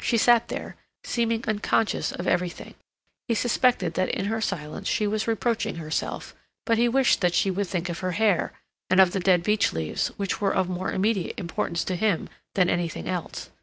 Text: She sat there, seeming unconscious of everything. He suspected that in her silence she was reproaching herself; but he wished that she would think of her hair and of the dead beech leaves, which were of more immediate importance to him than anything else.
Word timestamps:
She 0.00 0.16
sat 0.16 0.48
there, 0.48 0.74
seeming 1.04 1.44
unconscious 1.46 2.10
of 2.10 2.26
everything. 2.26 2.76
He 3.28 3.34
suspected 3.34 3.92
that 3.92 4.08
in 4.08 4.24
her 4.24 4.40
silence 4.40 4.88
she 4.88 5.06
was 5.06 5.28
reproaching 5.28 5.74
herself; 5.76 6.34
but 6.64 6.78
he 6.78 6.88
wished 6.88 7.20
that 7.20 7.34
she 7.34 7.50
would 7.50 7.66
think 7.66 7.90
of 7.90 7.98
her 7.98 8.12
hair 8.12 8.54
and 8.88 9.02
of 9.02 9.12
the 9.12 9.20
dead 9.20 9.42
beech 9.42 9.74
leaves, 9.74 10.08
which 10.16 10.40
were 10.40 10.54
of 10.54 10.70
more 10.70 10.92
immediate 10.92 11.38
importance 11.38 11.84
to 11.84 11.94
him 11.96 12.30
than 12.54 12.70
anything 12.70 13.06
else. 13.06 13.50